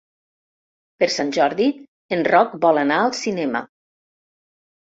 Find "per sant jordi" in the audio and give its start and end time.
1.03-1.67